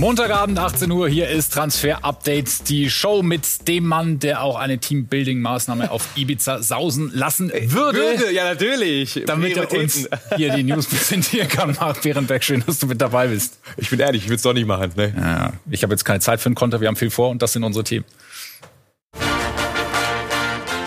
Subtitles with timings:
[0.00, 4.78] Montagabend 18 Uhr, hier ist Transfer Update, die Show mit dem Mann, der auch eine
[4.78, 7.98] Teambuilding-Maßnahme auf Ibiza sausen lassen würde.
[7.98, 9.22] Würde, ja natürlich.
[9.26, 11.76] Damit er uns hier die News präsentieren kann.
[11.78, 13.58] Marc Behrenberg, schön, dass du mit dabei bist.
[13.76, 14.90] Ich bin ehrlich, ich will es doch nicht machen.
[14.96, 15.12] Ne?
[15.14, 17.52] Ja, ich habe jetzt keine Zeit für einen Konter, wir haben viel vor und das
[17.52, 18.06] sind unsere Themen.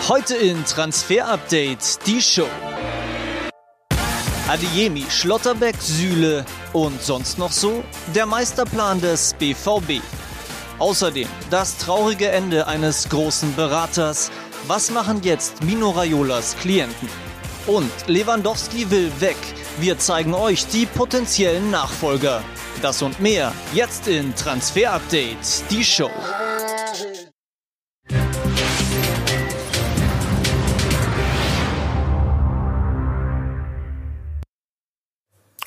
[0.08, 2.48] Heute in Transfer Update die Show.
[4.46, 6.44] Adeyemi, Schlotterbeck, Süle
[6.74, 7.82] und sonst noch so?
[8.14, 10.02] Der Meisterplan des BVB.
[10.78, 14.30] Außerdem das traurige Ende eines großen Beraters.
[14.66, 17.08] Was machen jetzt Mino Raiolas Klienten?
[17.66, 19.38] Und Lewandowski will weg.
[19.80, 22.42] Wir zeigen euch die potenziellen Nachfolger.
[22.82, 26.10] Das und mehr jetzt in Transfer Update, die Show.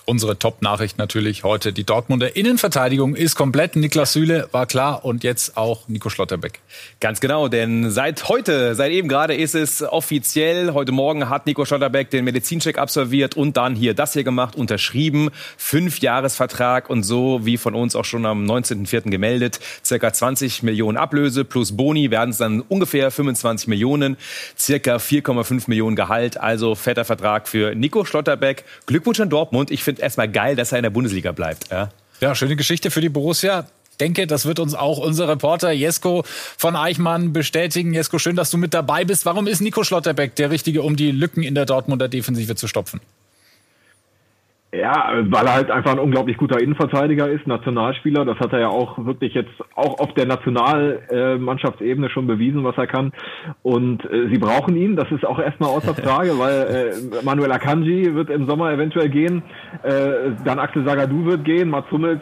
[0.10, 1.74] Unsere Top-Nachricht natürlich heute.
[1.74, 3.76] Die Dortmunder Innenverteidigung ist komplett.
[3.76, 6.62] Niklas Süle war klar und jetzt auch Nico Schlotterbeck.
[7.02, 10.74] Ganz genau, denn seit heute, seit eben gerade ist es offiziell.
[10.74, 15.30] Heute Morgen hat Nico Schlotterbeck den Medizincheck absolviert und dann hier das hier gemacht, unterschrieben.
[15.58, 19.10] Fünf Jahresvertrag und so wie von uns auch schon am 19.04.
[19.10, 19.60] gemeldet.
[19.84, 24.16] Circa 20 Millionen Ablöse plus Boni werden es dann ungefähr 25 Millionen.
[24.58, 26.40] Circa 4,5 Millionen Gehalt.
[26.40, 28.64] Also fetter Vertrag für Nico Schlotterbeck.
[28.86, 29.70] Glückwunsch an Dortmund.
[29.70, 31.70] Ich finde finde erstmal geil, dass er in der Bundesliga bleibt.
[31.72, 31.90] Ja,
[32.22, 33.68] ja schöne Geschichte für die Borussia
[34.00, 37.94] denke, das wird uns auch unser Reporter Jesko von Eichmann bestätigen.
[37.94, 39.26] Jesko, schön, dass du mit dabei bist.
[39.26, 43.02] Warum ist Nico Schlotterbeck der Richtige, um die Lücken in der Dortmunder Defensive zu stopfen?
[44.74, 48.26] Ja, weil er halt einfach ein unglaublich guter Innenverteidiger ist, Nationalspieler.
[48.26, 52.86] Das hat er ja auch wirklich jetzt auch auf der Nationalmannschaftsebene schon bewiesen, was er
[52.86, 53.14] kann.
[53.64, 58.14] Und äh, sie brauchen ihn, das ist auch erstmal außer Frage, weil äh, Manuel Akanji
[58.14, 59.42] wird im Sommer eventuell gehen,
[59.84, 62.22] äh, dann Axel Sagadou wird gehen, Mats Hummels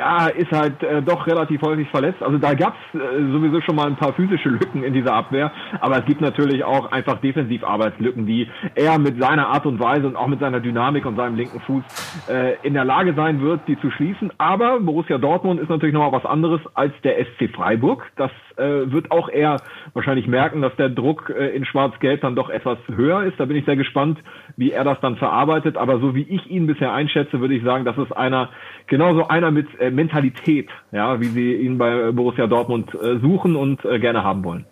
[0.00, 2.22] ja, ist halt äh, doch relativ häufig verletzt.
[2.22, 2.98] Also da gab's äh,
[3.32, 6.90] sowieso schon mal ein paar physische Lücken in dieser Abwehr, aber es gibt natürlich auch
[6.90, 11.16] einfach Defensivarbeitslücken, die er mit seiner Art und Weise und auch mit seiner Dynamik und
[11.16, 11.84] seinem linken Fuß
[12.30, 14.32] äh, in der Lage sein wird, die zu schließen.
[14.38, 18.10] Aber Borussia Dortmund ist natürlich nochmal was anderes als der SC Freiburg.
[18.16, 18.30] Das
[18.60, 19.56] äh, wird auch eher
[19.94, 23.40] wahrscheinlich merken, dass der Druck äh, in Schwarz-Gelb dann doch etwas höher ist.
[23.40, 24.18] Da bin ich sehr gespannt,
[24.56, 25.76] wie er das dann verarbeitet.
[25.76, 28.50] Aber so wie ich ihn bisher einschätze, würde ich sagen, das ist einer,
[28.86, 33.84] genauso einer mit äh, Mentalität, ja, wie sie ihn bei Borussia Dortmund äh, suchen und
[33.84, 34.66] äh, gerne haben wollen.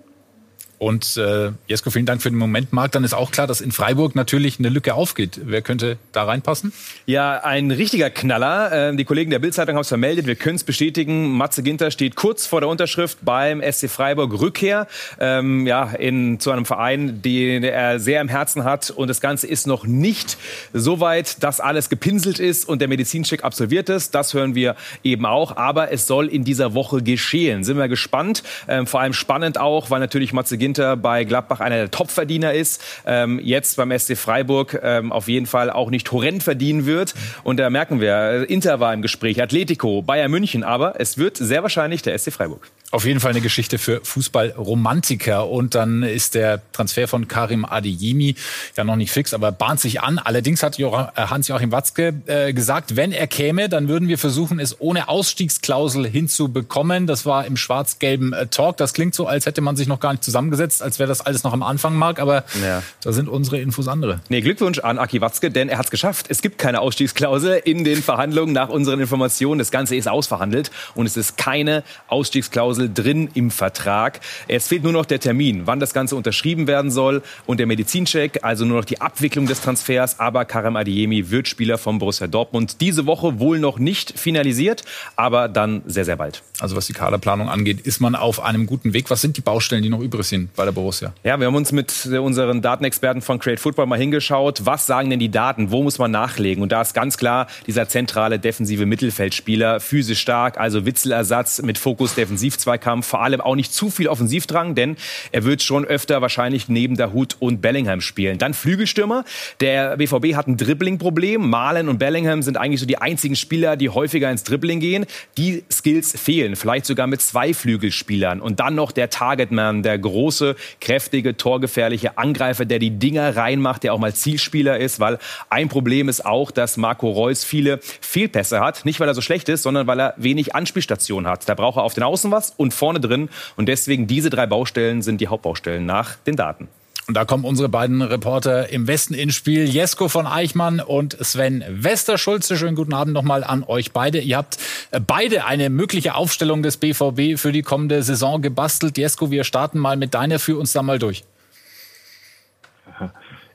[0.78, 2.72] Und äh, Jesko, vielen Dank für den Moment.
[2.72, 5.40] Marc, dann ist auch klar, dass in Freiburg natürlich eine Lücke aufgeht.
[5.44, 6.72] Wer könnte da reinpassen?
[7.04, 8.70] Ja, ein richtiger Knaller.
[8.72, 10.26] Ähm, die Kollegen der Bildzeitung haben es vermeldet.
[10.26, 11.32] Wir können es bestätigen.
[11.32, 14.86] Matze Ginter steht kurz vor der Unterschrift beim SC Freiburg Rückkehr.
[15.18, 18.90] Ähm, ja, in, zu einem Verein, den er sehr im Herzen hat.
[18.90, 20.38] Und das Ganze ist noch nicht
[20.72, 24.14] so weit, dass alles gepinselt ist und der Medizincheck absolviert ist.
[24.14, 25.56] Das hören wir eben auch.
[25.56, 27.64] Aber es soll in dieser Woche geschehen.
[27.64, 28.44] Sind wir gespannt.
[28.68, 32.52] Ähm, vor allem spannend auch, weil natürlich Matze Ginter Ginter bei Gladbach einer der Topverdiener
[32.52, 37.14] ist, ähm, jetzt beim SC Freiburg ähm, auf jeden Fall auch nicht horrend verdienen wird.
[37.42, 41.38] Und da merken wir, äh, Inter war im Gespräch, Atletico, Bayern München, aber es wird
[41.38, 42.68] sehr wahrscheinlich der SC Freiburg.
[42.90, 45.46] Auf jeden Fall eine Geschichte für Fußballromantiker.
[45.46, 48.34] Und dann ist der Transfer von Karim Adeyemi
[48.78, 50.18] ja noch nicht fix, aber bahnt sich an.
[50.18, 50.84] Allerdings hat äh,
[51.16, 57.06] Hans-Joachim Watzke äh, gesagt, wenn er käme, dann würden wir versuchen, es ohne Ausstiegsklausel hinzubekommen.
[57.06, 58.78] Das war im schwarz-gelben äh, Talk.
[58.78, 61.42] Das klingt so, als hätte man sich noch gar nicht zusammengesetzt, als wäre das alles
[61.42, 62.20] noch am Anfang, Marc.
[62.20, 62.82] Aber ja.
[63.02, 64.20] da sind unsere Infos andere.
[64.30, 66.26] Nee, Glückwunsch an Aki Watzke, denn er hat es geschafft.
[66.30, 69.58] Es gibt keine Ausstiegsklausel in den Verhandlungen nach unseren Informationen.
[69.58, 74.20] Das Ganze ist ausverhandelt und es ist keine Ausstiegsklausel Klausel drin im Vertrag.
[74.46, 78.40] Es fehlt nur noch der Termin, wann das Ganze unterschrieben werden soll und der Medizincheck,
[78.42, 80.20] also nur noch die Abwicklung des Transfers.
[80.20, 82.80] Aber Karim Adiemi wird Spieler von Borussia Dortmund.
[82.80, 84.84] Diese Woche wohl noch nicht finalisiert,
[85.16, 86.42] aber dann sehr, sehr bald.
[86.60, 89.10] Also was die Kaderplanung angeht, ist man auf einem guten Weg.
[89.10, 91.12] Was sind die Baustellen, die noch übrig sind bei der Borussia?
[91.24, 94.62] Ja, wir haben uns mit unseren Datenexperten von Create Football mal hingeschaut.
[94.64, 95.70] Was sagen denn die Daten?
[95.70, 96.62] Wo muss man nachlegen?
[96.62, 102.14] Und da ist ganz klar dieser zentrale defensive Mittelfeldspieler, physisch stark, also Witzelersatz mit Fokus
[102.14, 104.98] defensiv Zweikampf, vor allem auch nicht zu viel Offensivdrang, denn
[105.32, 108.36] er wird schon öfter wahrscheinlich neben der Hut und Bellingham spielen.
[108.36, 109.24] Dann Flügelstürmer.
[109.60, 111.48] Der BVB hat ein Dribbling-Problem.
[111.48, 115.06] Malen und Bellingham sind eigentlich so die einzigen Spieler, die häufiger ins Dribbling gehen.
[115.38, 118.42] Die Skills fehlen, vielleicht sogar mit zwei Flügelspielern.
[118.42, 123.94] Und dann noch der Targetman, der große, kräftige, torgefährliche Angreifer, der die Dinger reinmacht, der
[123.94, 125.18] auch mal Zielspieler ist, weil
[125.48, 128.84] ein Problem ist auch, dass Marco Reus viele Fehlpässe hat.
[128.84, 131.48] Nicht, weil er so schlecht ist, sondern weil er wenig Anspielstationen hat.
[131.48, 133.30] Da braucht er auf den Außen was und vorne drin.
[133.56, 136.68] Und deswegen diese drei Baustellen sind die Hauptbaustellen nach den Daten.
[137.08, 139.64] Und da kommen unsere beiden Reporter im Westen ins Spiel.
[139.64, 142.58] Jesko von Eichmann und Sven Westerschulze.
[142.58, 144.18] Schönen guten Abend nochmal an euch beide.
[144.18, 144.58] Ihr habt
[144.90, 148.98] äh, beide eine mögliche Aufstellung des BVB für die kommende Saison gebastelt.
[148.98, 150.38] Jesko, wir starten mal mit deiner.
[150.38, 151.24] Führ uns da mal durch.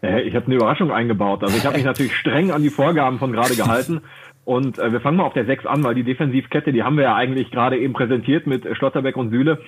[0.01, 1.43] Ich habe eine Überraschung eingebaut.
[1.43, 4.01] Also ich habe mich natürlich streng an die Vorgaben von gerade gehalten.
[4.45, 7.03] Und äh, wir fangen mal auf der 6 an, weil die Defensivkette, die haben wir
[7.03, 9.59] ja eigentlich gerade eben präsentiert mit Schlotterbeck und Süle.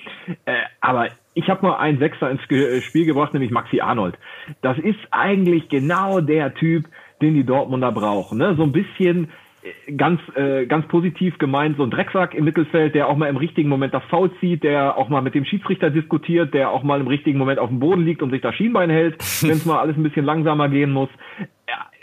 [0.46, 4.18] Äh, aber ich habe mal einen Sechser ins äh, Spiel gebracht, nämlich Maxi Arnold.
[4.62, 6.86] Das ist eigentlich genau der Typ,
[7.22, 8.38] den die Dortmunder brauchen.
[8.38, 8.56] Ne?
[8.58, 9.30] So ein bisschen
[9.64, 13.38] äh, ganz äh, ganz positiv gemeint so ein Drecksack im Mittelfeld, der auch mal im
[13.38, 17.00] richtigen Moment das Foul zieht, der auch mal mit dem Schiedsrichter diskutiert, der auch mal
[17.00, 19.80] im richtigen Moment auf dem Boden liegt und sich das Schienbein hält, wenn es mal
[19.80, 21.10] alles ein bisschen langsamer gehen muss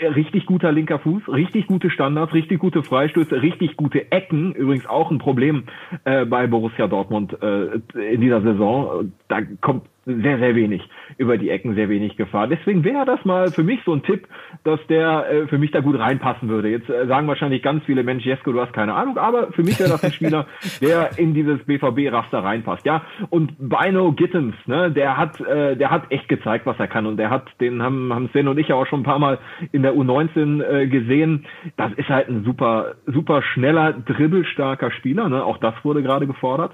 [0.01, 4.53] richtig guter linker Fuß, richtig gute Standards, richtig gute Freistöße, richtig gute Ecken.
[4.55, 5.65] Übrigens auch ein Problem
[6.05, 9.13] äh, bei Borussia Dortmund äh, in dieser Saison.
[9.29, 10.83] Da kommt sehr, sehr wenig
[11.17, 12.49] über die Ecken, sehr wenig Gefahr.
[12.49, 14.27] Deswegen wäre das mal für mich so ein Tipp,
[14.65, 16.71] dass der äh, für mich da gut reinpassen würde.
[16.71, 19.79] Jetzt äh, sagen wahrscheinlich ganz viele Menschen, Jesko, du hast keine Ahnung, aber für mich
[19.79, 20.47] wäre das ein Spieler,
[20.81, 22.85] der in dieses BVB-Raster reinpasst.
[22.85, 27.07] Ja, und Bino Gittens, ne, der hat, äh, der hat echt gezeigt, was er kann
[27.07, 29.39] und der hat, den haben, haben Sven und ich ja auch schon ein paar Mal
[29.73, 31.47] in der U19 äh, gesehen.
[31.77, 36.73] Das ist halt ein super, super schneller, dribbelstarker Spieler, ne, auch das wurde gerade gefordert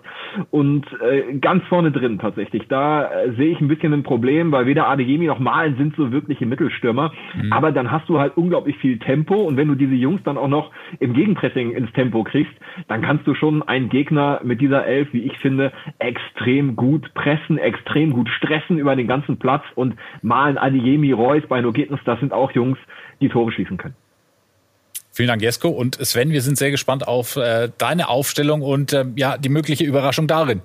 [0.51, 2.67] und äh, ganz vorne drin tatsächlich.
[2.69, 6.13] Da äh, sehe ich ein bisschen ein Problem, weil weder Adeyemi noch Malen sind so
[6.13, 7.13] wirkliche Mittelstürmer.
[7.35, 7.53] Mhm.
[7.53, 10.49] Aber dann hast du halt unglaublich viel Tempo und wenn du diese Jungs dann auch
[10.49, 10.71] noch
[11.01, 12.53] im Gegenpressing ins Tempo kriegst,
[12.89, 17.59] dann kannst du schon einen Gegner mit dieser Elf, wie ich finde, extrem gut pressen,
[17.59, 22.21] extrem gut stressen über den ganzen Platz und Malen, Adeyemi, Reus, bei No Gittens, das
[22.21, 22.68] sind auch Jungs,
[23.21, 23.95] die Tore schließen können.
[25.13, 25.69] Vielen Dank, Jesko.
[25.69, 29.85] Und Sven, wir sind sehr gespannt auf äh, deine Aufstellung und äh, ja, die mögliche
[29.85, 30.61] Überraschung darin.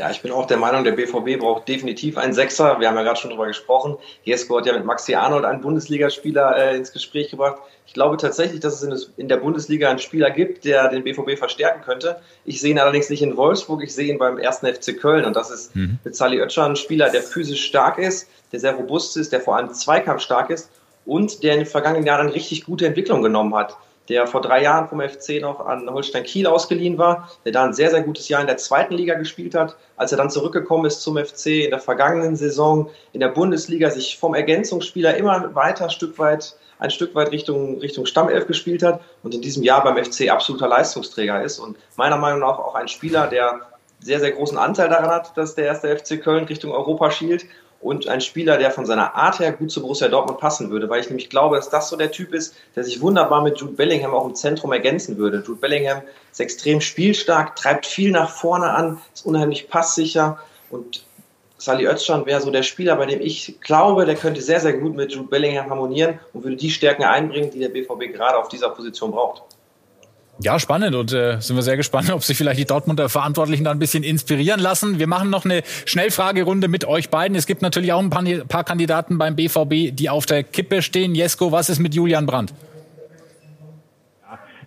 [0.00, 2.80] Ja, ich bin auch der Meinung, der BVB braucht definitiv einen Sechser.
[2.80, 3.98] Wir haben ja gerade schon drüber gesprochen.
[4.24, 7.60] Jesko hat ja mit Maxi Arnold einen Bundesligaspieler äh, ins Gespräch gebracht.
[7.86, 11.82] Ich glaube tatsächlich, dass es in der Bundesliga einen Spieler gibt, der den BVB verstärken
[11.82, 12.18] könnte.
[12.46, 15.26] Ich sehe ihn allerdings nicht in Wolfsburg, ich sehe ihn beim ersten FC Köln.
[15.26, 15.98] Und das ist mhm.
[16.02, 19.58] mit Sally Oetscher ein Spieler, der physisch stark ist, der sehr robust ist, der vor
[19.58, 20.70] allem zweikampfstark ist
[21.04, 23.76] und der in den vergangenen Jahren richtig gute Entwicklung genommen hat
[24.10, 27.72] der vor drei Jahren vom FC noch an Holstein Kiel ausgeliehen war, der da ein
[27.72, 29.76] sehr, sehr gutes Jahr in der zweiten Liga gespielt hat.
[29.96, 34.18] Als er dann zurückgekommen ist zum FC in der vergangenen Saison in der Bundesliga, sich
[34.18, 39.34] vom Ergänzungsspieler immer weiter Stück weit ein Stück weit Richtung, Richtung Stammelf gespielt hat und
[39.34, 43.26] in diesem Jahr beim FC absoluter Leistungsträger ist und meiner Meinung nach auch ein Spieler,
[43.26, 43.60] der
[44.00, 47.44] sehr, sehr großen Anteil daran hat, dass der erste FC Köln Richtung Europa schielt
[47.80, 51.00] und ein Spieler, der von seiner Art her gut zu Borussia Dortmund passen würde, weil
[51.00, 54.14] ich nämlich glaube, dass das so der Typ ist, der sich wunderbar mit Jude Bellingham
[54.14, 55.42] auch im Zentrum ergänzen würde.
[55.46, 60.38] Jude Bellingham ist extrem spielstark, treibt viel nach vorne an, ist unheimlich passsicher
[60.70, 61.04] und
[61.56, 64.94] Sally Özcan wäre so der Spieler, bei dem ich glaube, der könnte sehr, sehr gut
[64.94, 68.70] mit Jude Bellingham harmonieren und würde die Stärken einbringen, die der BVB gerade auf dieser
[68.70, 69.42] Position braucht.
[70.42, 73.72] Ja, spannend und äh, sind wir sehr gespannt, ob sich vielleicht die Dortmunder Verantwortlichen da
[73.72, 74.98] ein bisschen inspirieren lassen.
[74.98, 77.36] Wir machen noch eine Schnellfragerunde mit euch beiden.
[77.36, 81.14] Es gibt natürlich auch ein paar, paar Kandidaten beim BVB, die auf der Kippe stehen.
[81.14, 82.54] Jesko, was ist mit Julian Brandt?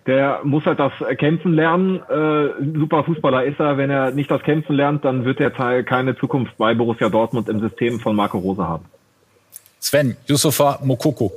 [0.06, 1.96] der muss halt das Kämpfen lernen.
[2.10, 3.78] Äh, super Fußballer ist er.
[3.78, 5.50] Wenn er nicht das Kämpfen lernt, dann wird er
[5.82, 8.84] keine Zukunft bei Borussia Dortmund im System von Marco Rose haben.
[9.80, 11.32] Sven, Yusufa Mokoko.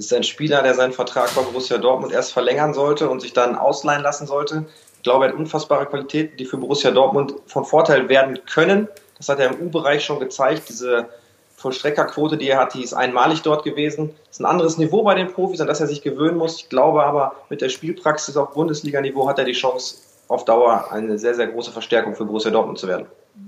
[0.00, 3.34] Das ist ein Spieler, der seinen Vertrag bei Borussia Dortmund erst verlängern sollte und sich
[3.34, 4.64] dann ausleihen lassen sollte.
[4.96, 8.88] Ich glaube, er hat unfassbare Qualitäten, die für Borussia Dortmund von Vorteil werden können.
[9.18, 10.70] Das hat er im U-Bereich schon gezeigt.
[10.70, 11.10] Diese
[11.58, 14.14] Vollstreckerquote, die er hat, die ist einmalig dort gewesen.
[14.28, 16.56] Das ist ein anderes Niveau bei den Profis, an das er sich gewöhnen muss.
[16.56, 19.96] Ich glaube aber, mit der Spielpraxis auf Bundesliga-Niveau hat er die Chance,
[20.28, 23.04] auf Dauer eine sehr, sehr große Verstärkung für Borussia Dortmund zu werden.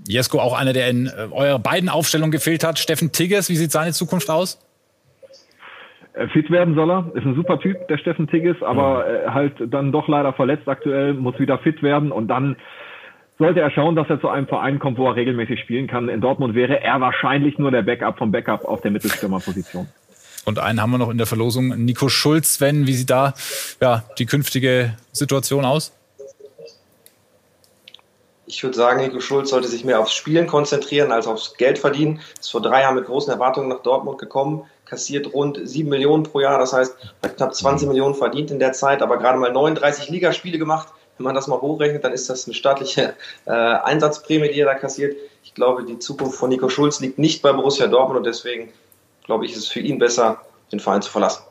[0.06, 2.78] Jesko, auch einer, der in äh, eurer beiden Aufstellungen gefehlt hat.
[2.78, 4.58] Steffen Tigges, wie sieht seine Zukunft aus?
[6.14, 9.14] Äh, fit werden soll er, ist ein super Typ, der Steffen Tigges, aber mhm.
[9.14, 12.56] äh, halt dann doch leider verletzt aktuell, muss wieder fit werden und dann
[13.38, 16.08] sollte er schauen, dass er zu einem Verein kommt, wo er regelmäßig spielen kann.
[16.08, 19.88] In Dortmund wäre er wahrscheinlich nur der Backup vom Backup auf der Mittelstürmerposition.
[20.44, 22.54] Und einen haben wir noch in der Verlosung, Nico Schulz.
[22.54, 23.34] Sven, wie sieht da
[23.80, 25.92] ja, die künftige Situation aus?
[28.46, 32.20] Ich würde sagen, Nico Schulz sollte sich mehr aufs Spielen konzentrieren als aufs Geld verdienen.
[32.38, 36.40] Ist vor drei Jahren mit großen Erwartungen nach Dortmund gekommen, kassiert rund 7 Millionen pro
[36.40, 40.10] Jahr, das heißt, hat knapp 20 Millionen verdient in der Zeit, aber gerade mal 39
[40.10, 40.88] Ligaspiele gemacht.
[41.16, 43.14] Wenn man das mal hochrechnet, dann ist das eine staatliche
[43.46, 45.16] äh, Einsatzprämie, die er da kassiert.
[45.44, 48.68] Ich glaube, die Zukunft von Nico Schulz liegt nicht bei Borussia Dortmund und deswegen
[49.24, 51.42] glaube ich, ist es für ihn besser, den Verein zu verlassen.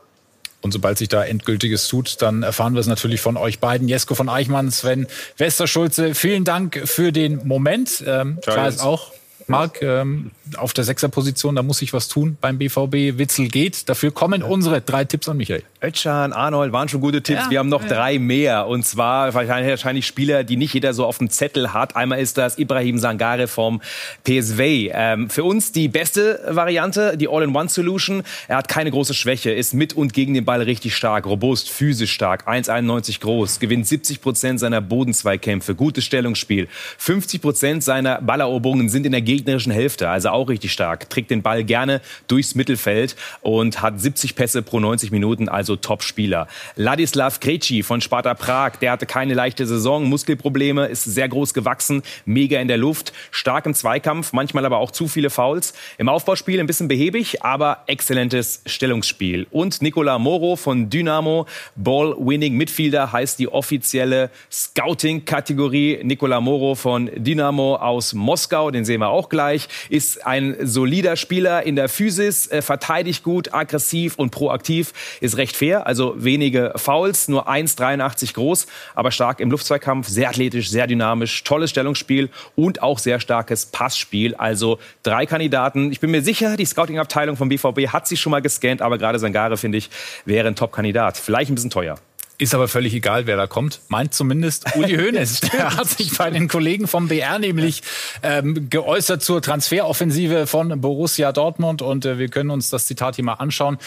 [0.61, 3.87] Und sobald sich da Endgültiges tut, dann erfahren wir es natürlich von euch beiden.
[3.87, 5.07] Jesko von Eichmann, Sven
[5.37, 8.03] Westerschulze, vielen Dank für den Moment.
[8.05, 9.11] Ähm, klar ist auch,
[9.51, 13.17] Marc, ähm, auf der Sechserposition, da muss sich was tun beim BVB.
[13.17, 13.89] Witzel geht.
[13.89, 15.63] Dafür kommen unsere drei Tipps an Michael.
[15.83, 17.45] Özcan, Arnold waren schon gute Tipps.
[17.45, 17.87] Ja, Wir haben noch ja.
[17.89, 18.67] drei mehr.
[18.67, 21.95] Und zwar wahrscheinlich Spieler, die nicht jeder so auf dem Zettel hat.
[21.95, 23.81] Einmal ist das Ibrahim Sangare vom
[24.23, 24.59] PSV.
[24.59, 28.23] Ähm, für uns die beste Variante, die All-in-One-Solution.
[28.47, 32.11] Er hat keine große Schwäche, ist mit und gegen den Ball richtig stark, robust, physisch
[32.11, 36.67] stark, 1,91 groß, gewinnt 70 Prozent seiner Bodenzweikämpfe, gutes Stellungsspiel.
[36.97, 41.09] 50 Prozent seiner Balleroberungen sind in der gegnerischen Hälfte, also auch richtig stark.
[41.09, 46.47] Trägt den Ball gerne durchs Mittelfeld und hat 70 Pässe pro 90 Minuten, also Top-Spieler.
[46.75, 52.03] Ladislav Krejci von Sparta Prag, der hatte keine leichte Saison, Muskelprobleme, ist sehr groß gewachsen,
[52.25, 55.73] mega in der Luft, stark im Zweikampf, manchmal aber auch zu viele Fouls.
[55.97, 59.47] Im Aufbauspiel ein bisschen behäbig, aber exzellentes Stellungsspiel.
[59.49, 66.01] Und Nicola Moro von Dynamo, Ball-Winning Midfielder heißt die offizielle Scouting-Kategorie.
[66.03, 71.63] Nicola Moro von Dynamo aus Moskau, den sehen wir auch gleich, ist ein solider Spieler
[71.63, 77.27] in der Physis, äh, verteidigt gut, aggressiv und proaktiv, ist recht fair, also wenige Fouls,
[77.27, 82.99] nur 1,83 groß, aber stark im Luftzweikampf, sehr athletisch, sehr dynamisch, tolles Stellungsspiel und auch
[82.99, 84.35] sehr starkes Passspiel.
[84.35, 85.91] Also drei Kandidaten.
[85.91, 89.19] Ich bin mir sicher, die Scouting-Abteilung vom BVB hat sich schon mal gescannt, aber gerade
[89.19, 89.89] Sangare, finde ich,
[90.25, 91.17] wäre ein Top-Kandidat.
[91.17, 91.97] Vielleicht ein bisschen teuer.
[92.41, 93.81] Ist aber völlig egal, wer da kommt.
[93.87, 95.41] Meint zumindest Uli Hoeneß.
[95.41, 97.83] Der hat sich bei den Kollegen vom BR nämlich
[98.23, 101.83] ähm, geäußert zur Transferoffensive von Borussia Dortmund.
[101.83, 103.77] Und äh, wir können uns das Zitat hier mal anschauen.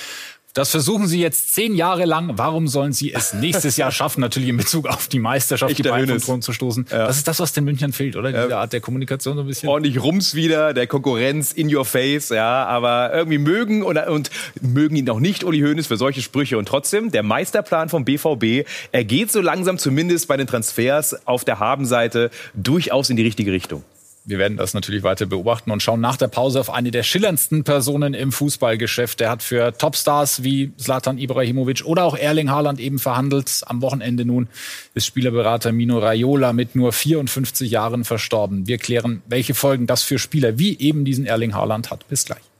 [0.55, 2.39] Das versuchen sie jetzt zehn Jahre lang.
[2.39, 4.21] Warum sollen sie es nächstes Jahr schaffen?
[4.21, 6.87] Natürlich in Bezug auf die Meisterschaft, Echt die beiden vom Thron zu stoßen.
[6.93, 7.09] Ja.
[7.09, 8.31] Das ist das, was den Münchnern fehlt, oder?
[8.31, 8.61] Diese ja.
[8.61, 9.69] Art der Kommunikation so ein bisschen.
[9.69, 12.67] Ordentlich Rums wieder, der Konkurrenz in your face, ja.
[12.67, 14.31] Aber irgendwie mögen oder, und
[14.61, 16.57] mögen ihn auch nicht, Uli Hoeneß, für solche Sprüche.
[16.57, 21.45] Und trotzdem, der Meisterplan vom BVB, er geht so langsam zumindest bei den Transfers auf
[21.45, 23.83] der Habenseite durchaus in die richtige Richtung
[24.27, 27.63] wir werden das natürlich weiter beobachten und schauen nach der Pause auf eine der schillerndsten
[27.63, 29.21] Personen im Fußballgeschäft.
[29.21, 33.63] Der hat für Topstars wie Zlatan Ibrahimovic oder auch Erling Haaland eben verhandelt.
[33.67, 34.49] Am Wochenende nun
[34.95, 38.67] ist Spielerberater Mino Raiola mit nur 54 Jahren verstorben.
[38.67, 42.09] Wir klären, welche Folgen das für Spieler wie eben diesen Erling Haaland hat.
[42.09, 42.54] Bis gleich.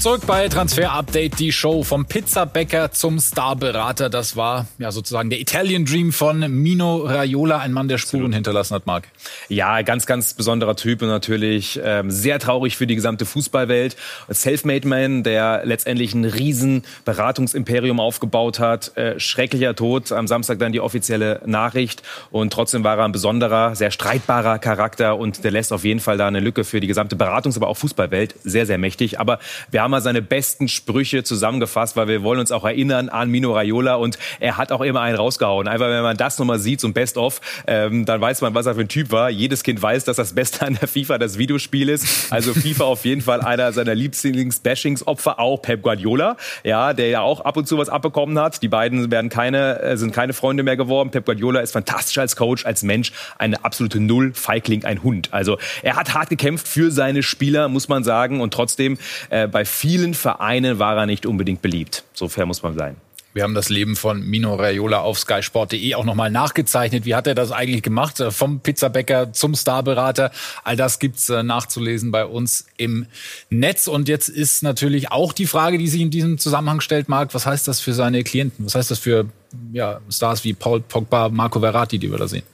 [0.00, 4.08] Zurück bei Transfer Update, die Show vom Pizzabäcker zum Starberater.
[4.08, 8.76] Das war ja sozusagen der Italian Dream von Mino Raiola, ein Mann, der Spuren hinterlassen
[8.76, 9.08] hat, Marc.
[9.50, 13.94] Ja, ganz, ganz besonderer Typ und natürlich ähm, sehr traurig für die gesamte Fußballwelt.
[14.30, 18.96] Selfmade Man, der letztendlich ein riesen Beratungsimperium aufgebaut hat.
[18.96, 23.76] Äh, schrecklicher Tod, am Samstag dann die offizielle Nachricht und trotzdem war er ein besonderer,
[23.76, 27.16] sehr streitbarer Charakter und der lässt auf jeden Fall da eine Lücke für die gesamte
[27.16, 28.36] Beratungs-, aber auch Fußballwelt.
[28.44, 29.20] Sehr, sehr mächtig.
[29.20, 29.40] Aber
[29.70, 33.52] wir haben haben seine besten Sprüche zusammengefasst, weil wir wollen uns auch erinnern an Mino
[33.52, 35.68] Raiola und er hat auch immer einen rausgehauen.
[35.68, 38.74] Einfach wenn man das nochmal sieht, so ein Best-of, ähm, dann weiß man, was er
[38.74, 39.30] für ein Typ war.
[39.30, 42.32] Jedes Kind weiß, dass das Beste an der FIFA das Videospiel ist.
[42.32, 47.40] Also FIFA auf jeden Fall einer seiner Lieblings-Bashings-Opfer, auch Pep Guardiola, ja, der ja auch
[47.40, 48.62] ab und zu was abbekommen hat.
[48.62, 51.10] Die beiden werden keine, äh, sind keine Freunde mehr geworden.
[51.10, 55.32] Pep Guardiola ist fantastisch als Coach, als Mensch, eine absolute Null, Feigling, ein Hund.
[55.32, 58.98] Also er hat hart gekämpft für seine Spieler, muss man sagen, und trotzdem
[59.30, 62.04] äh, bei vielen Vereinen war er nicht unbedingt beliebt.
[62.12, 62.96] So fair muss man sein.
[63.32, 67.06] Wir haben das Leben von Mino Raiola auf skysport.de auch nochmal nachgezeichnet.
[67.06, 68.20] Wie hat er das eigentlich gemacht?
[68.20, 70.32] Äh, vom Pizzabäcker zum Starberater.
[70.64, 73.06] All das gibt's äh, nachzulesen bei uns im
[73.48, 73.86] Netz.
[73.86, 77.46] Und jetzt ist natürlich auch die Frage, die sich in diesem Zusammenhang stellt, Marc, was
[77.46, 78.66] heißt das für seine Klienten?
[78.66, 79.30] Was heißt das für
[79.72, 82.44] ja, Stars wie Paul Pogba, Marco Verratti, die wir da sehen.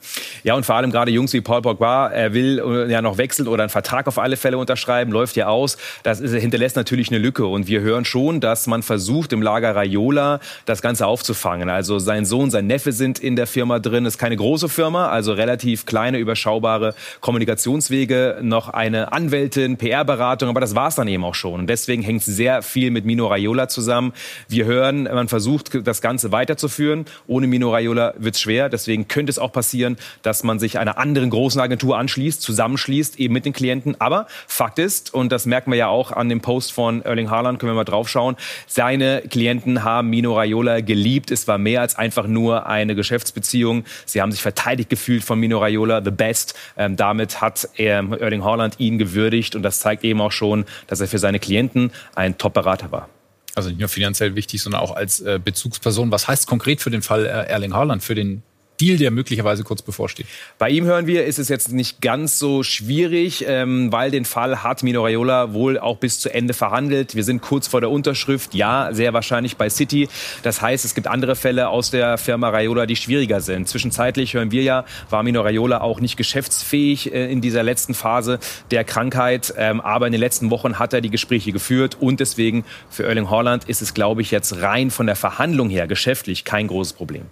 [0.44, 3.48] Ja, und vor allem gerade Jungs wie Paul Pogba, er will äh, ja noch wechseln
[3.48, 5.76] oder einen Vertrag auf alle Fälle unterschreiben, läuft ja aus.
[6.04, 7.46] Das ist, hinterlässt natürlich eine Lücke.
[7.46, 11.68] Und wir hören schon, dass man versucht, im Lager Raiola das Ganze aufzufangen.
[11.68, 14.06] Also sein Sohn, sein Neffe sind in der Firma drin.
[14.06, 18.38] Ist keine große Firma, also relativ kleine, überschaubare Kommunikationswege.
[18.40, 21.60] Noch eine Anwältin, PR-Beratung, aber das war es dann eben auch schon.
[21.60, 24.14] Und deswegen hängt sehr viel mit Mino Raiola zusammen.
[24.48, 27.06] Wir hören, man versucht, das Ganze weiterzuführen führen.
[27.26, 28.68] Ohne Mino Raiola wird es schwer.
[28.68, 33.34] Deswegen könnte es auch passieren, dass man sich einer anderen großen Agentur anschließt, zusammenschließt, eben
[33.34, 34.00] mit den Klienten.
[34.00, 37.58] Aber Fakt ist, und das merken wir ja auch an dem Post von Erling Haaland,
[37.58, 41.30] können wir mal draufschauen, seine Klienten haben Mino Raiola geliebt.
[41.30, 43.84] Es war mehr als einfach nur eine Geschäftsbeziehung.
[44.04, 46.54] Sie haben sich verteidigt gefühlt von Mino Raiola, the best.
[46.76, 51.00] Ähm, damit hat er, Erling Haaland ihn gewürdigt und das zeigt eben auch schon, dass
[51.00, 53.08] er für seine Klienten ein Top-Berater war.
[53.56, 56.12] Also nicht nur finanziell wichtig, sondern auch als äh, Bezugsperson.
[56.12, 58.42] Was heißt konkret für den Fall äh, Erling Haaland, für den
[58.80, 60.26] Deal, der möglicherweise kurz bevorsteht?
[60.58, 64.62] Bei ihm hören wir, ist es jetzt nicht ganz so schwierig, ähm, weil den Fall
[64.62, 67.14] hat Mino Raiola wohl auch bis zu Ende verhandelt.
[67.14, 68.54] Wir sind kurz vor der Unterschrift.
[68.54, 70.08] Ja, sehr wahrscheinlich bei City.
[70.42, 73.68] Das heißt, es gibt andere Fälle aus der Firma Raiola, die schwieriger sind.
[73.68, 78.38] Zwischenzeitlich hören wir ja, war Mino Raiola auch nicht geschäftsfähig äh, in dieser letzten Phase
[78.70, 79.54] der Krankheit.
[79.56, 83.30] Ähm, aber in den letzten Wochen hat er die Gespräche geführt und deswegen für Erling
[83.30, 87.26] Haaland ist es, glaube ich, jetzt rein von der Verhandlung her geschäftlich kein großes Problem.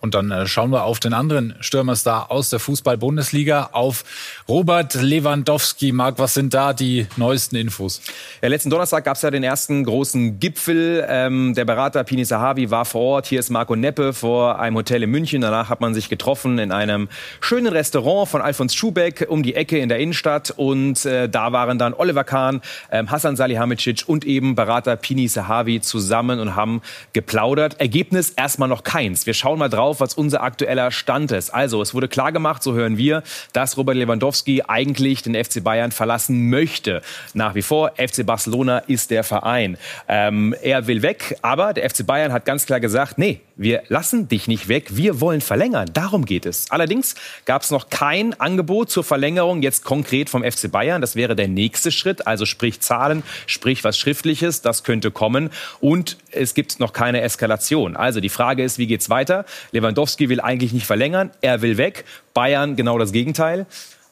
[0.00, 4.04] Und dann äh, schauen wir auf den anderen Stürmerstar aus der Fußball-Bundesliga, auf
[4.48, 5.92] Robert Lewandowski.
[5.92, 8.00] Marc, was sind da die neuesten Infos?
[8.40, 11.04] Ja, letzten Donnerstag gab es ja den ersten großen Gipfel.
[11.06, 13.26] Ähm, der Berater Pini Sahavi war vor Ort.
[13.26, 15.42] Hier ist Marco Neppe vor einem Hotel in München.
[15.42, 17.10] Danach hat man sich getroffen in einem
[17.42, 20.50] schönen Restaurant von Alfons Schubeck um die Ecke in der Innenstadt.
[20.56, 25.82] Und äh, da waren dann Oliver Kahn, ähm, Hassan Salihamidzic und eben Berater Pini Sahavi
[25.82, 26.80] zusammen und haben
[27.12, 27.78] geplaudert.
[27.80, 29.26] Ergebnis erstmal noch keins.
[29.26, 31.50] Wir schauen mal drauf drauf, was unser aktueller Stand ist.
[31.50, 35.90] Also, es wurde klar gemacht, so hören wir, dass Robert Lewandowski eigentlich den FC Bayern
[35.90, 37.02] verlassen möchte.
[37.34, 39.76] Nach wie vor, FC Barcelona ist der Verein.
[40.08, 44.26] Ähm, er will weg, aber der FC Bayern hat ganz klar gesagt, nee, wir lassen
[44.26, 45.90] dich nicht weg, wir wollen verlängern.
[45.92, 46.70] Darum geht es.
[46.70, 51.02] Allerdings gab es noch kein Angebot zur Verlängerung jetzt konkret vom FC Bayern.
[51.02, 55.50] Das wäre der nächste Schritt, also sprich Zahlen, sprich was Schriftliches, das könnte kommen.
[55.80, 57.96] Und es gibt noch keine Eskalation.
[57.96, 59.44] Also die Frage ist, wie geht's weiter?
[59.80, 62.04] Lewandowski will eigentlich nicht verlängern, er will weg.
[62.34, 63.66] Bayern genau das Gegenteil.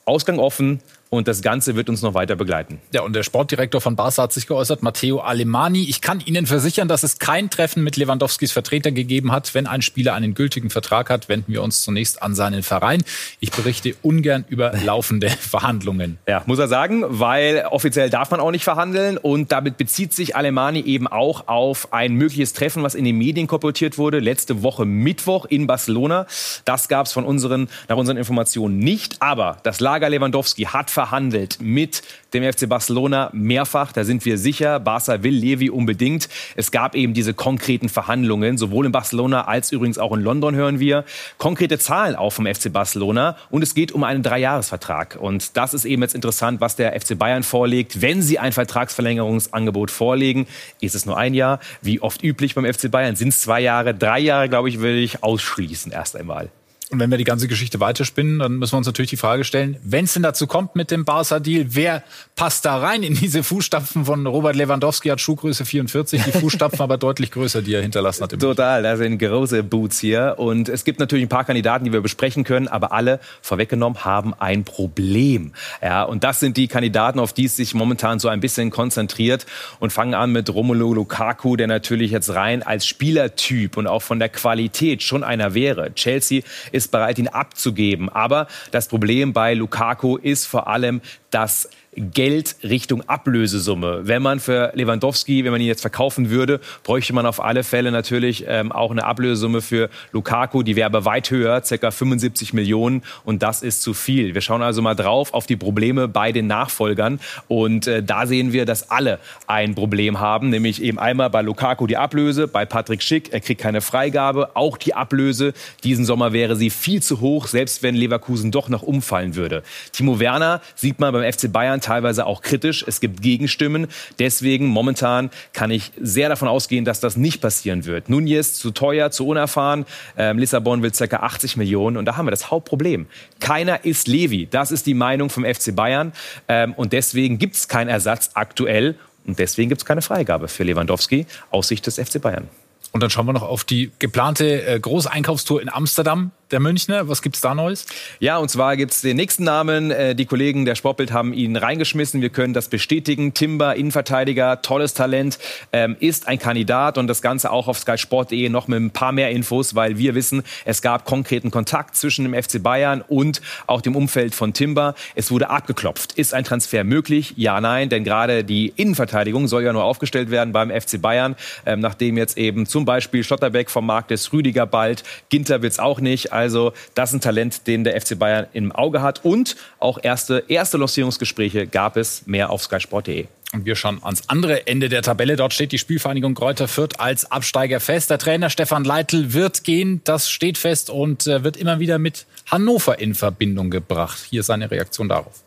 [0.04, 0.80] Ausgang offen,
[1.10, 2.80] und das Ganze wird uns noch weiter begleiten.
[2.92, 5.84] Ja, und der Sportdirektor von Barca hat sich geäußert, Matteo Alemani.
[5.88, 9.54] Ich kann Ihnen versichern, dass es kein Treffen mit Lewandowskis Vertreter gegeben hat.
[9.54, 13.02] Wenn ein Spieler einen gültigen Vertrag hat, wenden wir uns zunächst an seinen Verein.
[13.40, 16.18] Ich berichte ungern über laufende Verhandlungen.
[16.26, 19.16] Ja, muss er sagen, weil offiziell darf man auch nicht verhandeln.
[19.16, 23.46] Und damit bezieht sich Alemani eben auch auf ein mögliches Treffen, was in den Medien
[23.46, 26.26] kolportiert wurde, letzte Woche Mittwoch in Barcelona.
[26.66, 29.16] Das gab es von unseren, nach unseren Informationen nicht.
[29.20, 32.02] Aber das Lager Lewandowski hat verhandelt mit
[32.34, 33.92] dem FC Barcelona mehrfach.
[33.92, 34.80] Da sind wir sicher.
[34.80, 36.28] Barca will Levi unbedingt.
[36.56, 40.80] Es gab eben diese konkreten Verhandlungen, sowohl in Barcelona als übrigens auch in London hören
[40.80, 41.04] wir.
[41.38, 43.36] Konkrete Zahlen auch vom FC Barcelona.
[43.48, 45.16] Und es geht um einen Dreijahresvertrag.
[45.20, 48.02] Und das ist eben jetzt interessant, was der FC Bayern vorlegt.
[48.02, 50.48] Wenn sie ein Vertragsverlängerungsangebot vorlegen,
[50.80, 51.60] ist es nur ein Jahr.
[51.80, 53.94] Wie oft üblich beim FC Bayern sind es zwei Jahre.
[53.94, 56.50] Drei Jahre, glaube ich, will ich ausschließen erst einmal.
[56.90, 59.76] Und wenn wir die ganze Geschichte weiterspinnen, dann müssen wir uns natürlich die Frage stellen,
[59.82, 62.02] wenn es denn dazu kommt mit dem Barca-Deal, wer
[62.34, 66.96] passt da rein in diese Fußstapfen von Robert Lewandowski, hat Schuhgröße 44, die Fußstapfen aber
[66.96, 68.40] deutlich größer, die er hinterlassen hat.
[68.40, 70.36] Total, da sind große Boots hier.
[70.38, 74.32] Und es gibt natürlich ein paar Kandidaten, die wir besprechen können, aber alle vorweggenommen haben
[74.32, 75.52] ein Problem.
[75.82, 79.44] Ja, und das sind die Kandidaten, auf die es sich momentan so ein bisschen konzentriert
[79.78, 84.18] und fangen an mit Romelu Lukaku, der natürlich jetzt rein als Spielertyp und auch von
[84.18, 85.92] der Qualität schon einer wäre.
[85.94, 86.42] Chelsea
[86.78, 88.08] ist bereit, ihn abzugeben.
[88.08, 94.00] Aber das Problem bei Lukaku ist vor allem, dass Geld Richtung Ablösesumme.
[94.04, 97.90] Wenn man für Lewandowski, wenn man ihn jetzt verkaufen würde, bräuchte man auf alle Fälle
[97.90, 100.62] natürlich ähm, auch eine Ablösesumme für Lukaku.
[100.62, 101.90] Die wäre aber weit höher, ca.
[101.90, 104.34] 75 Millionen und das ist zu viel.
[104.34, 108.52] Wir schauen also mal drauf auf die Probleme bei den Nachfolgern und äh, da sehen
[108.52, 113.02] wir, dass alle ein Problem haben, nämlich eben einmal bei Lukaku die Ablöse, bei Patrick
[113.02, 115.52] Schick, er kriegt keine Freigabe, auch die Ablöse.
[115.84, 119.62] Diesen Sommer wäre sie viel zu hoch, selbst wenn Leverkusen doch noch umfallen würde.
[119.92, 122.84] Timo Werner sieht man beim FC Bayern teilweise auch kritisch.
[122.86, 123.86] Es gibt Gegenstimmen.
[124.18, 128.10] Deswegen momentan kann ich sehr davon ausgehen, dass das nicht passieren wird.
[128.10, 129.86] Nunez zu teuer, zu unerfahren.
[130.18, 131.16] Ähm, Lissabon will ca.
[131.16, 131.96] 80 Millionen.
[131.96, 133.06] Und da haben wir das Hauptproblem.
[133.40, 134.46] Keiner ist Levi.
[134.50, 136.12] Das ist die Meinung vom FC Bayern.
[136.46, 138.96] Ähm, und deswegen gibt es keinen Ersatz aktuell.
[139.26, 142.48] Und deswegen gibt es keine Freigabe für Lewandowski aus Sicht des FC Bayern.
[142.92, 147.08] Und dann schauen wir noch auf die geplante äh, Großeinkaufstour in Amsterdam der Münchner.
[147.08, 147.86] Was gibt's da Neues?
[148.20, 149.90] Ja, und zwar gibt's den nächsten Namen.
[149.90, 152.22] Äh, die Kollegen der Sportbild haben ihn reingeschmissen.
[152.22, 153.34] Wir können das bestätigen.
[153.34, 155.38] Timber, Innenverteidiger, tolles Talent,
[155.72, 159.30] ähm, ist ein Kandidat und das Ganze auch auf skysport.de noch mit ein paar mehr
[159.30, 163.96] Infos, weil wir wissen, es gab konkreten Kontakt zwischen dem FC Bayern und auch dem
[163.96, 164.94] Umfeld von Timber.
[165.14, 166.14] Es wurde abgeklopft.
[166.14, 167.34] Ist ein Transfer möglich?
[167.36, 171.80] Ja, nein, denn gerade die Innenverteidigung soll ja nur aufgestellt werden beim FC Bayern, ähm,
[171.80, 176.32] nachdem jetzt eben zum Beispiel Schlotterbeck vom Markt ist, Rüdiger bald, Ginter wird's auch nicht.
[176.38, 179.24] Also das ist ein Talent, den der FC Bayern im Auge hat.
[179.24, 183.26] Und auch erste, erste Losierungsgespräche gab es mehr auf skysport.de.
[183.52, 185.36] Und wir schauen ans andere Ende der Tabelle.
[185.36, 188.10] Dort steht die Spielvereinigung Kräuter Fürth als Absteiger fest.
[188.10, 190.02] Der Trainer Stefan Leitl wird gehen.
[190.04, 194.18] Das steht fest und äh, wird immer wieder mit Hannover in Verbindung gebracht.
[194.28, 195.42] Hier seine Reaktion darauf.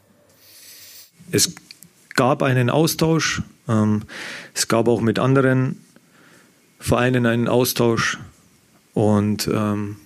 [1.31, 1.53] Es
[2.15, 3.43] gab einen Austausch.
[3.69, 4.03] Ähm,
[4.53, 5.85] es gab auch mit anderen
[6.79, 8.17] Vereinen einen Austausch.
[8.93, 9.97] Und ähm,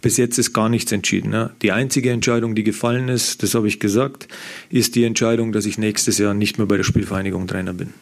[0.00, 1.32] bis jetzt ist gar nichts entschieden.
[1.32, 1.50] Ja.
[1.62, 4.28] Die einzige Entscheidung, die gefallen ist, das habe ich gesagt,
[4.70, 7.92] ist die Entscheidung, dass ich nächstes Jahr nicht mehr bei der Spielvereinigung Trainer bin.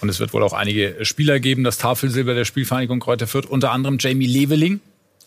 [0.00, 3.72] Und es wird wohl auch einige Spieler geben, das Tafelsilber der Spielvereinigung Kräuter Fürth, unter
[3.72, 4.80] anderem Jamie Leveling,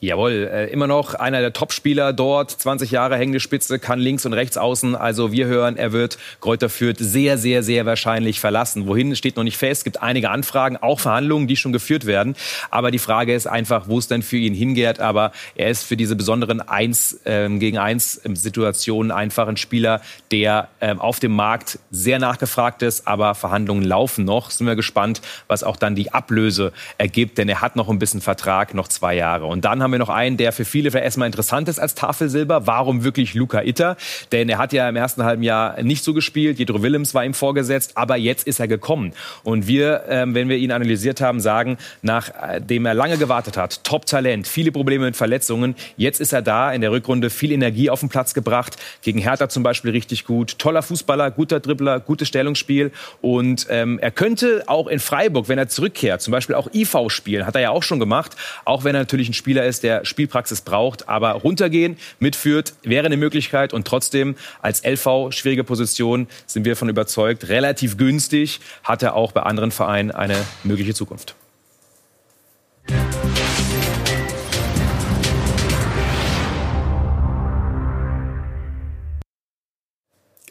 [0.04, 4.34] Jawohl, äh, immer noch einer der Topspieler dort, 20 Jahre hängende Spitze, kann links und
[4.34, 4.96] rechts außen.
[4.96, 8.88] Also wir hören, er wird Kräuter Fürth sehr, sehr, sehr wahrscheinlich verlassen.
[8.88, 9.82] Wohin steht noch nicht fest.
[9.82, 12.36] Es gibt einige Anfragen, auch Verhandlungen, die schon geführt werden.
[12.72, 15.00] Aber die Frage ist einfach, wo es denn für ihn hingeht.
[15.00, 20.70] Aber er ist für diese besonderen Eins ähm, gegen Eins Situationen einfach ein Spieler, der
[20.82, 23.08] ähm, auf dem Markt sehr nachgefragt ist.
[23.08, 24.50] Aber Verhandlungen laufen noch.
[24.50, 27.38] Sind wir gespannt, was auch dann die Ablöse ergibt.
[27.38, 29.46] Denn er hat noch ein bisschen Vertrag, noch zwei Jahre.
[29.46, 31.96] Und dann haben haben wir noch einen, der für viele vielleicht erstmal interessant ist als
[31.96, 32.66] Tafelsilber.
[32.66, 33.98] Warum wirklich Luca Itter?
[34.32, 36.60] Denn er hat ja im ersten halben Jahr nicht so gespielt.
[36.60, 39.12] Jedro Willems war ihm vorgesetzt, aber jetzt ist er gekommen.
[39.44, 44.48] Und wir, ähm, wenn wir ihn analysiert haben, sagen, nachdem er lange gewartet hat, Top-Talent,
[44.48, 48.08] viele Probleme mit Verletzungen, jetzt ist er da, in der Rückrunde viel Energie auf den
[48.08, 48.78] Platz gebracht.
[49.02, 50.58] Gegen Hertha zum Beispiel richtig gut.
[50.58, 52.92] Toller Fußballer, guter Dribbler, gutes Stellungsspiel.
[53.20, 57.46] Und ähm, er könnte auch in Freiburg, wenn er zurückkehrt, zum Beispiel auch IV spielen,
[57.46, 60.62] hat er ja auch schon gemacht, auch wenn er natürlich ein Spieler ist, der Spielpraxis
[60.62, 61.10] braucht.
[61.10, 66.90] Aber runtergehen mitführt wäre eine Möglichkeit und trotzdem als LV schwierige Position sind wir davon
[66.90, 71.36] überzeugt, relativ günstig hat er auch bei anderen Vereinen eine mögliche Zukunft.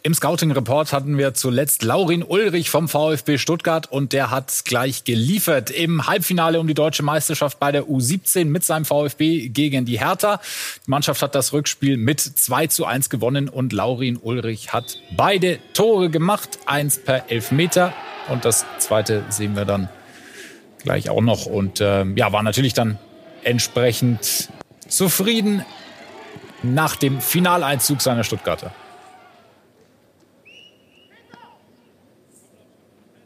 [0.02, 5.68] Im Scouting-Report hatten wir zuletzt Laurin Ulrich vom VfB Stuttgart und der hat gleich geliefert
[5.70, 10.40] im Halbfinale um die deutsche Meisterschaft bei der U17 mit seinem VfB gegen die Hertha.
[10.86, 15.58] Die Mannschaft hat das Rückspiel mit 2 zu 1 gewonnen und Laurin Ulrich hat beide
[15.74, 17.92] Tore gemacht, eins per Elfmeter
[18.30, 19.90] und das zweite sehen wir dann
[20.82, 22.98] gleich auch noch und äh, ja, war natürlich dann
[23.42, 24.48] entsprechend
[24.88, 25.62] zufrieden
[26.62, 28.72] nach dem Finaleinzug seiner Stuttgarter.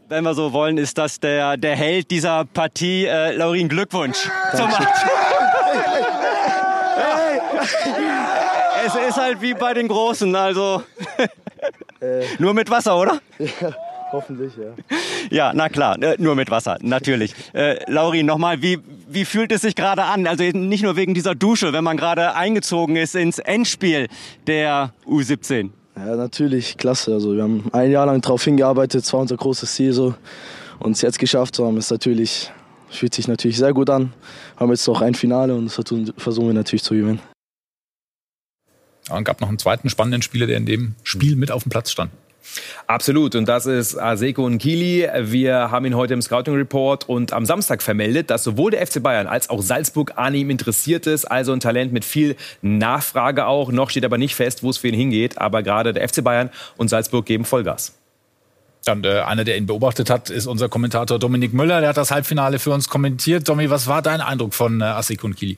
[0.09, 3.07] Wenn wir so wollen, ist das der, der Held dieser Partie.
[3.07, 4.29] Äh, Laurin, Glückwunsch.
[4.57, 4.71] Zum
[8.87, 10.83] es ist halt wie bei den Großen, also
[12.01, 12.25] äh.
[12.39, 13.21] nur mit Wasser, oder?
[13.39, 13.75] Ja,
[14.13, 14.99] hoffentlich, ja.
[15.31, 17.35] Ja, na klar, äh, nur mit Wasser, natürlich.
[17.55, 20.27] Äh, Laurin, nochmal, wie, wie fühlt es sich gerade an?
[20.27, 24.09] Also nicht nur wegen dieser Dusche, wenn man gerade eingezogen ist ins Endspiel
[24.47, 25.71] der U17.
[25.97, 27.13] Ja, natürlich, klasse.
[27.13, 30.15] Also wir haben ein Jahr lang darauf hingearbeitet, es war unser großes Ziel so.
[30.81, 32.51] Und es jetzt geschafft zu haben, ist natürlich,
[32.91, 34.13] fühlt sich natürlich sehr gut an.
[34.57, 35.75] Haben jetzt noch ein Finale und das
[36.17, 37.21] versuchen wir natürlich zu gewinnen.
[39.09, 41.71] Ja, und gab noch einen zweiten spannenden Spieler, der in dem Spiel mit auf dem
[41.71, 42.11] Platz stand.
[42.87, 43.35] Absolut.
[43.35, 45.09] Und das ist Aseko Nkili.
[45.21, 49.03] Wir haben ihn heute im Scouting Report und am Samstag vermeldet, dass sowohl der FC
[49.03, 51.25] Bayern als auch Salzburg an ihm interessiert ist.
[51.25, 53.73] Also ein Talent mit viel Nachfrage auch.
[53.73, 55.39] Noch steht aber nicht fest, wo es für ihn hingeht.
[55.39, 57.95] Aber gerade der FC Bayern und Salzburg geben Vollgas.
[58.85, 61.81] Dann äh, einer, der ihn beobachtet hat, ist unser Kommentator Dominik Müller.
[61.81, 63.49] Der hat das Halbfinale für uns kommentiert.
[63.49, 65.57] Domi, was war dein Eindruck von äh, Aseko Nkili?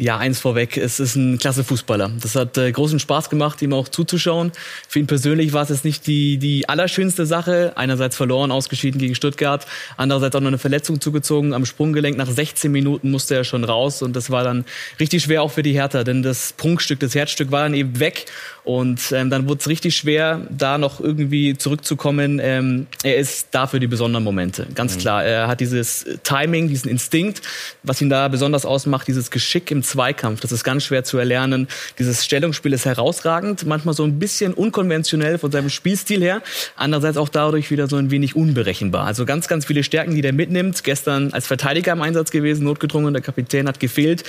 [0.00, 2.12] Ja, eins vorweg, es ist ein klasse Fußballer.
[2.20, 4.52] Das hat äh, großen Spaß gemacht, ihm auch zuzuschauen.
[4.86, 7.72] Für ihn persönlich war es jetzt nicht die, die allerschönste Sache.
[7.74, 12.16] Einerseits verloren, ausgeschieden gegen Stuttgart, andererseits auch noch eine Verletzung zugezogen am Sprunggelenk.
[12.16, 14.64] Nach 16 Minuten musste er schon raus und das war dann
[15.00, 18.26] richtig schwer auch für die Hertha, denn das Prunkstück, das Herzstück war dann eben weg
[18.62, 22.38] und ähm, dann wurde es richtig schwer, da noch irgendwie zurückzukommen.
[22.40, 25.00] Ähm, er ist da für die besonderen Momente, ganz mhm.
[25.00, 25.24] klar.
[25.24, 27.42] Er hat dieses Timing, diesen Instinkt,
[27.82, 30.40] was ihn da besonders ausmacht, dieses Geschick im Zweikampf.
[30.40, 31.68] Das ist ganz schwer zu erlernen.
[31.98, 36.42] Dieses Stellungsspiel ist herausragend, manchmal so ein bisschen unkonventionell von seinem Spielstil her,
[36.76, 39.06] andererseits auch dadurch wieder so ein wenig unberechenbar.
[39.06, 40.84] Also ganz, ganz viele Stärken, die der mitnimmt.
[40.84, 44.24] Gestern als Verteidiger im Einsatz gewesen, notgedrungen, der Kapitän hat gefehlt,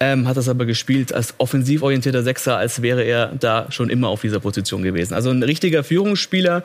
[0.00, 4.08] ähm, hat das aber gespielt als offensiv orientierter Sechser, als wäre er da schon immer
[4.08, 5.14] auf dieser Position gewesen.
[5.14, 6.62] Also ein richtiger Führungsspieler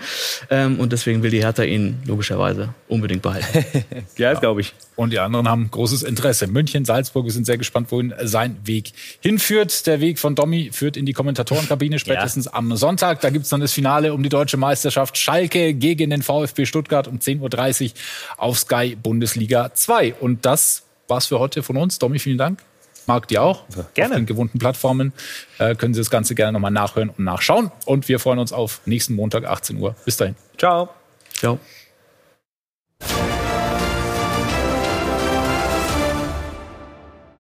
[0.49, 3.65] ähm, und deswegen will die Hertha ihn logischerweise unbedingt behalten.
[4.17, 4.73] ja, glaube ich.
[4.95, 6.47] Und die anderen haben großes Interesse.
[6.47, 9.88] München, Salzburg, wir sind sehr gespannt, wohin sein Weg hinführt.
[9.88, 12.54] Der Weg von Domi führt in die Kommentatorenkabine spätestens ja.
[12.54, 13.19] am Sonntag.
[13.21, 15.17] Da gibt es dann das Finale um die deutsche Meisterschaft.
[15.17, 17.91] Schalke gegen den VfB Stuttgart um 10.30 Uhr
[18.38, 20.13] auf Sky Bundesliga 2.
[20.19, 21.97] Und das war's für heute von uns.
[21.97, 22.60] Domi, vielen Dank.
[23.08, 23.63] Marc, dir auch.
[23.95, 24.13] Gerne.
[24.13, 25.13] Auf den gewohnten Plattformen
[25.58, 27.71] äh, können Sie das Ganze gerne nochmal nachhören und nachschauen.
[27.86, 29.95] Und wir freuen uns auf nächsten Montag, 18 Uhr.
[30.06, 30.36] Bis dahin.
[30.58, 30.89] Ciao.
[31.34, 31.58] Ciao.